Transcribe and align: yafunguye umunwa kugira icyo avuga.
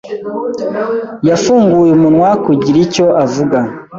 yafunguye 1.29 1.91
umunwa 1.97 2.29
kugira 2.45 2.77
icyo 2.85 3.05
avuga. 3.23 3.59